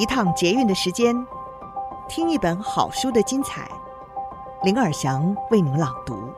[0.00, 1.14] 一趟捷运的时间，
[2.08, 3.70] 听一本好书的精彩。
[4.62, 6.32] 林尔祥为您朗读。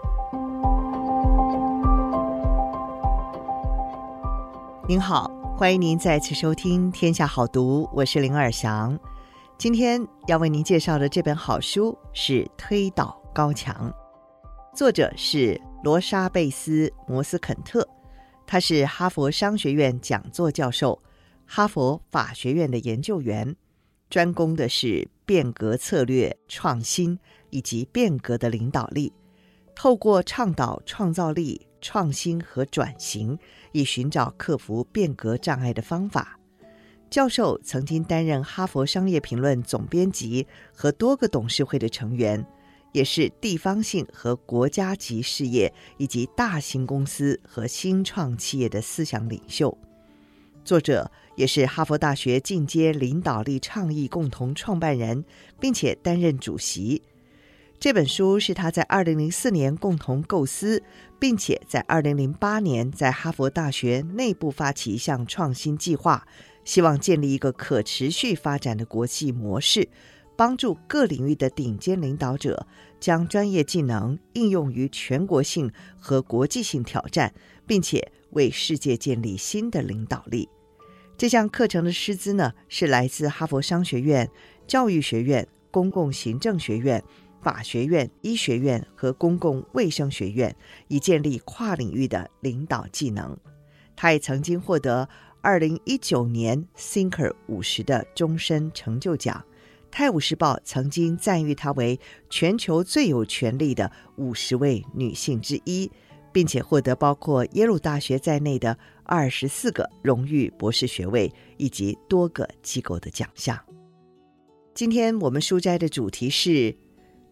[4.88, 8.98] 您好，欢迎您再次收听《天下好读》，我是林尔祥。
[9.56, 13.94] 今天要为您介绍的这本好书是《推倒高墙》，
[14.76, 17.86] 作者是罗莎贝斯·摩斯肯特，
[18.44, 20.98] 他是哈佛商学院讲座教授。
[21.55, 23.55] 哈佛法学院的研究员，
[24.09, 27.19] 专攻的是变革策略、创新
[27.51, 29.12] 以及变革的领导力。
[29.74, 33.38] 透过倡导创造力、创新和转型，
[33.73, 36.41] 以寻找克服变革障碍的方法。
[37.10, 42.43] 教授曾经担任《哈佛商业评论》总编辑和多个董事会的成员，
[42.93, 49.77] 也是地方性和国家级事业以及大型公司和新创企业的思想领袖。
[50.65, 55.24] 作者也是哈佛大学进阶领导力倡议共同创办人，
[55.60, 57.02] 并且担任主席。
[57.79, 60.82] 这本书是他在二零零四年共同构思，
[61.18, 66.26] 并且在二零零八年在哈佛大学内部发起一项创新计划，
[66.65, 69.88] 希望建立一个可持续发展的国际模式，
[70.37, 72.66] 帮助各领域的顶尖领导者
[73.00, 77.34] 将专业技能应用于全国性和国际性挑战，
[77.66, 78.12] 并且。
[78.32, 80.48] 为世界建立新的领导力。
[81.16, 84.28] 这项课程的师资呢，是来自哈佛商学院、
[84.66, 87.03] 教育学院、公共行政学院、
[87.41, 90.54] 法学院、医学院和公共卫生学院，
[90.88, 93.37] 以建立跨领域的领导技能。
[93.94, 95.09] 他也曾经获得
[95.41, 99.44] 二零一九年 Thinker 五十的终身成就奖。
[99.94, 102.00] 《泰晤士报》曾经赞誉他为
[102.31, 105.88] 全球最有权力的五十位女性之一。
[106.33, 113.59] 并且获得包括耶鲁大学在内的二十四个荣誉博士学位以及多个机构的奖项。
[114.75, 116.75] 今天我们书斋的主题是：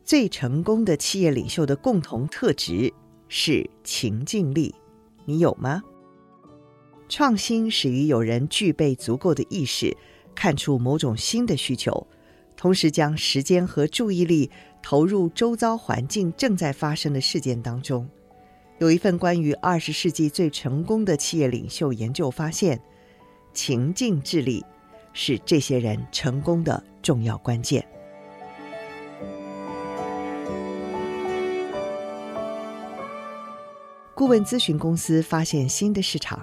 [0.05, 2.93] 最成功的企业领袖的共同特质
[3.28, 4.75] 是情境力，
[5.25, 5.83] 你有吗？
[7.09, 9.97] 创新始于有人具备足够的意识，
[10.34, 12.06] 看出某种新的需求，
[12.56, 14.50] 同时将时间和注意力
[14.83, 18.09] 投入周遭环境正在发生的事件当中。
[18.80, 22.80] 有一份关于二十世纪最成功的企业领袖研究发现，
[23.52, 24.64] 情境智力
[25.12, 27.86] 是这些人成功的重要关键。
[34.14, 36.42] 顾问咨询公司发现新的市场，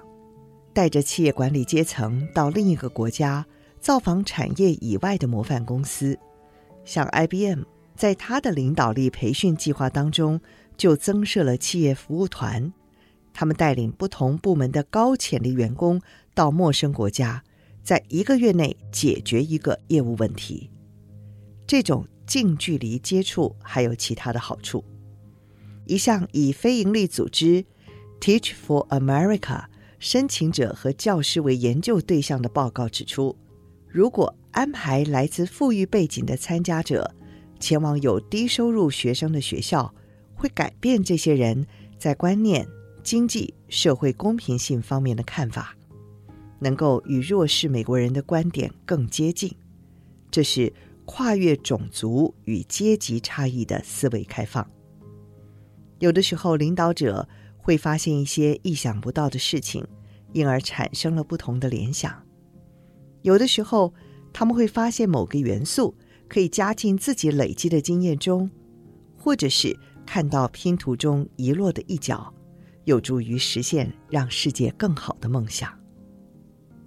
[0.74, 3.44] 带着企业管理阶层到另一个国家
[3.80, 6.16] 造访产业以外的模范公司，
[6.86, 7.64] 像 IBM，
[7.96, 10.40] 在他的领导力培训计划当中。
[10.78, 12.72] 就增设了企业服务团，
[13.34, 16.02] 他们带领不同部门的高潜力员工
[16.34, 17.44] 到陌生国家，
[17.84, 20.70] 在一个月内解决一个业务问题。
[21.66, 24.84] 这种近距离接触还有其他的好处。
[25.86, 27.66] 一项以非营利组织
[28.20, 29.66] Teach for America
[30.00, 33.36] 申请者和教师为研究对象的报告指出，
[33.88, 37.16] 如果安排来自富裕背景的参加者
[37.60, 39.94] 前往有低收入学生的学校，
[40.38, 41.66] 会改变这些人
[41.98, 42.68] 在观念、
[43.04, 45.76] 经济、社会公平性方面的看法，
[46.60, 49.52] 能够与弱势美国人的观点更接近。
[50.30, 50.72] 这是
[51.06, 54.70] 跨越种族与阶级差异的思维开放。
[55.98, 57.28] 有的时候，领导者
[57.58, 59.84] 会发现一些意想不到的事情，
[60.34, 62.24] 因而产生了不同的联想。
[63.24, 63.92] 有的时候，
[64.32, 65.96] 他们会发现某个元素
[66.28, 68.52] 可以加进自己累积的经验中，
[69.18, 69.76] 或者是。
[70.08, 72.34] 看到拼图中遗落的一角，
[72.86, 75.72] 有助于实现让世界更好的梦想。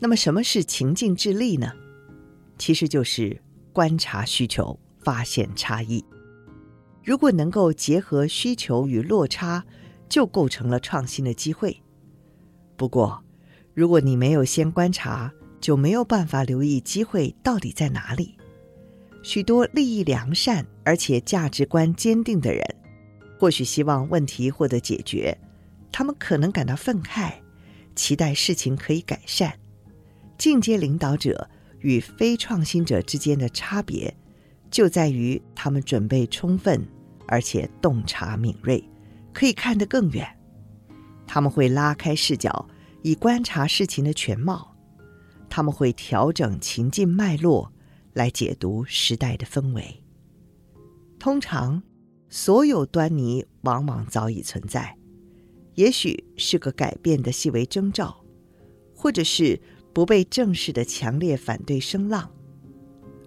[0.00, 1.70] 那么，什么是情境智力呢？
[2.58, 3.40] 其实就是
[3.72, 6.02] 观察需求，发现差异。
[7.04, 9.64] 如果能够结合需求与落差，
[10.08, 11.80] 就构成了创新的机会。
[12.76, 13.22] 不过，
[13.74, 18.34] 如果你没有先观察，就没有办法留意机会到底在哪里。
[19.22, 22.64] 许多利益良善而且价值观坚定的人，
[23.40, 25.34] 或许希望问题获得解决，
[25.90, 27.32] 他们可能感到愤慨，
[27.96, 29.58] 期待事情可以改善。
[30.36, 31.48] 进阶领导者
[31.78, 34.14] 与非创新者之间的差别，
[34.70, 36.86] 就在于他们准备充分，
[37.26, 38.84] 而且洞察敏锐，
[39.32, 40.28] 可以看得更远。
[41.26, 42.68] 他们会拉开视角，
[43.00, 44.76] 以观察事情的全貌。
[45.48, 47.72] 他们会调整情境脉络，
[48.12, 50.04] 来解读时代的氛围。
[51.18, 51.82] 通常。
[52.32, 54.96] 所有端倪往往早已存在，
[55.74, 58.24] 也许是个改变的细微征兆，
[58.94, 59.60] 或者是
[59.92, 62.30] 不被正视的强烈反对声浪，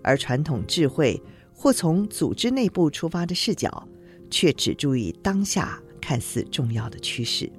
[0.01, 1.21] 而传统智慧
[1.53, 3.85] 或从组织内部出发的视角，
[4.29, 7.51] 却只注意当下看似重要的趋势。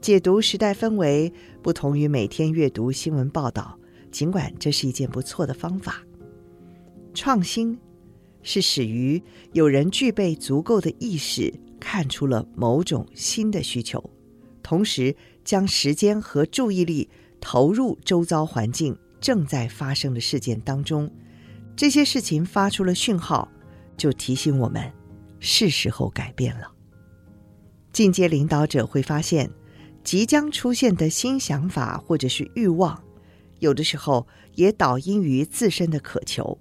[0.00, 1.32] 解读时代氛围，
[1.62, 3.76] 不同于每天阅读新闻报道，
[4.12, 6.00] 尽管这是一件不错的方法。
[7.12, 7.76] 创新
[8.48, 9.20] 是始于
[9.54, 14.08] 有人具备足够的意识，看出了某种新的需求，
[14.62, 17.10] 同时将时间和注意力
[17.40, 21.10] 投入周遭环境正在发生的事件当中。
[21.74, 23.50] 这些事情发出了讯号，
[23.96, 24.92] 就提醒我们
[25.40, 26.70] 是时候改变了。
[27.92, 29.50] 进阶领导者会发现，
[30.04, 33.02] 即将出现的新想法或者是欲望，
[33.58, 36.56] 有的时候也导因于自身的渴求。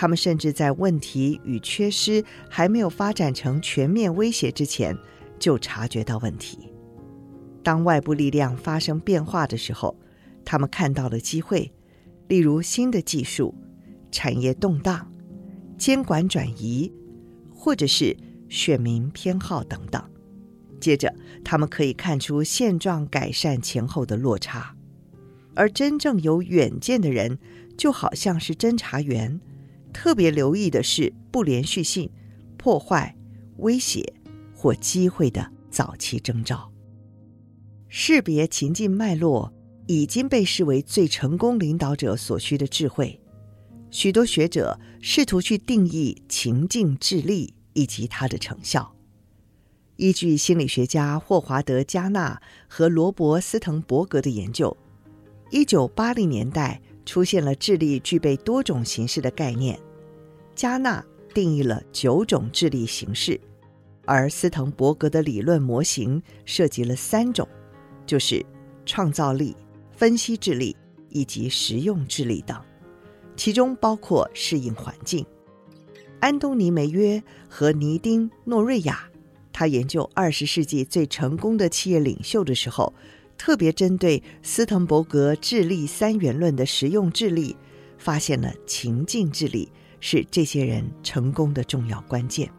[0.00, 4.96] 他们甚至在问题与缺失还没有发展成全面威胁之前，
[5.40, 6.72] 就察觉到问题。
[7.64, 9.98] 当外部力量发生变化的时候，
[10.44, 11.72] 他们看到了机会，
[12.28, 13.52] 例如新的技术。
[14.12, 15.12] 产业动荡、
[15.76, 16.90] 监管转移，
[17.52, 18.16] 或者是
[18.48, 20.02] 选民偏好等等。
[20.80, 21.12] 接着，
[21.44, 24.76] 他们可以看出现状改善前后的落差。
[25.56, 27.38] 而真正有远见的人，
[27.76, 29.38] 就好像是侦查员，
[30.00, 32.08] 特别留意的是不连续性、
[32.56, 33.16] 破坏、
[33.56, 34.14] 威胁
[34.54, 36.70] 或机会的早期征兆。
[37.88, 39.52] 识别情境脉络
[39.88, 43.20] 已经被视为最成功领导者所需的智慧。
[43.90, 48.94] 许多学者试图去定义情境智力以及它的成效。
[49.96, 54.76] 依据心理学家霍华德·加纳和罗伯·斯滕伯格的研究，
[55.50, 59.76] 一九八零年代出现了智力具备多种形式的概念。
[60.58, 63.40] 加纳定义了九种智力形式，
[64.04, 67.48] 而斯滕伯格的理论模型涉及了三种，
[68.04, 68.44] 就是
[68.84, 69.56] 创造力、
[69.92, 70.76] 分析智力
[71.10, 72.60] 以及实用智力等。
[73.36, 75.24] 其中包括适应环境。
[76.18, 79.08] 安东尼·梅约和尼丁·诺瑞亚，
[79.52, 82.92] 他研究二十世纪最成功的企业领袖的时候，
[83.36, 87.56] 特别针对斯滕伯格智力三元论的实用智力，
[87.96, 92.50] 发现了情境智力是这些人成功的重要关键。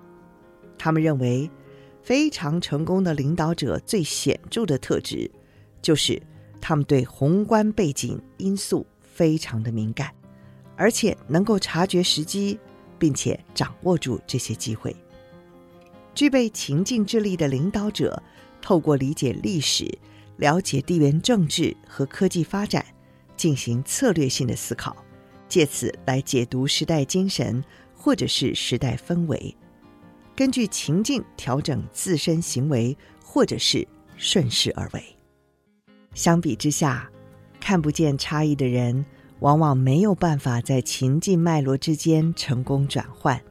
[0.78, 1.50] 他们认为，
[2.02, 5.30] 非常成功的领导者最显著的特质，
[5.82, 6.22] 就是
[6.62, 10.14] 他们对宏观背景因素非常的敏感。
[10.76, 12.58] 而且能够察觉时机，
[12.98, 14.96] 并且掌握住这些机会。
[16.16, 18.24] 具备情境智力的领导者，
[18.62, 20.00] 透过理解历史、
[20.38, 22.86] 了解地缘政治和科技发展，
[23.36, 24.96] 进行策略性的思考，
[25.50, 27.62] 借此来解读时代精神
[27.94, 29.54] 或者是时代氛围，
[30.36, 33.86] 根据情境调整自身行为，或者是
[34.16, 35.04] 顺势而为。
[36.14, 37.10] 相比之下，
[37.60, 39.04] 看不见差异的人，
[39.40, 43.42] 往往没有办法在情境脉络之间成功转换。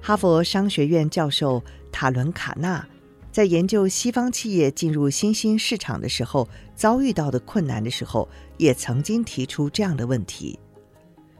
[0.00, 2.86] 哈佛商学院教授塔伦卡纳
[3.32, 10.58] 在研究西方企业进入新兴市场的时候遭遇到的困难的时候，也曾经提出这样的问题。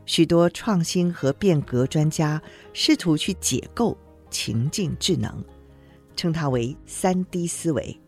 [0.06, 2.40] 许多创新和变革专家
[2.72, 3.98] 试图去解构
[4.30, 5.44] 情境智能，
[6.14, 8.00] 称它为三 D 思维，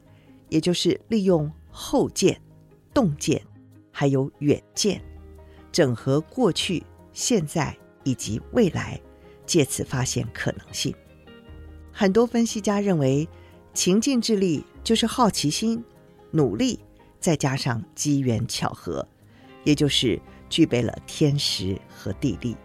[0.49, 2.41] 也就是利用后见、
[2.95, 3.43] 洞见，
[3.93, 5.03] 还有远见。
[5.71, 6.83] 整合过去、
[7.13, 8.99] 现在以及未来，
[9.45, 10.95] 借此发现可能性。
[11.93, 13.29] 很多分析家认为，
[13.75, 15.85] 情境智力就是好奇心、
[16.31, 16.79] 努力，
[17.21, 19.07] 再加上机缘巧合，
[19.65, 22.57] 也就是具备了天时和地利。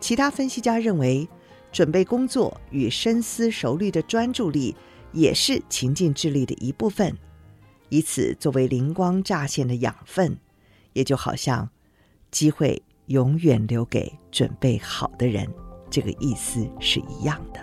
[0.00, 1.28] 其他分析家认为，
[1.70, 4.74] 准备工作与深思熟虑的专注力
[5.12, 7.16] 也是情境智力的一部分，
[7.88, 10.36] 以此作为灵光乍现的养分，
[10.92, 11.68] 也就好像。
[12.30, 15.46] 机会永远留给准备好的人，
[15.90, 17.60] 这个意思是一样的。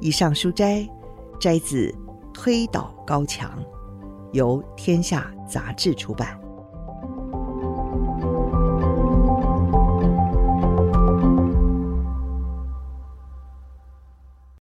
[0.00, 0.88] 以上书摘
[1.38, 1.90] 摘自
[2.32, 3.62] 《推倒高墙》，
[4.32, 6.40] 由天下杂志出版。